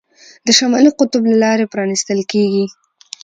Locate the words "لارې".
1.43-1.65